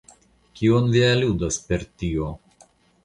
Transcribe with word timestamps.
Kion 0.59 0.87
vi 0.95 1.03
aludas 1.09 1.59
per 1.69 1.85
tio? 2.03 2.31